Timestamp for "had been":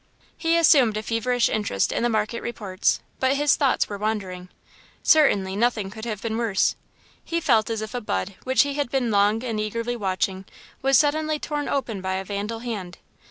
8.73-9.11